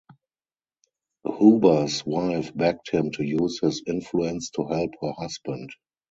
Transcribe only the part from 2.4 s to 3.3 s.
begged him to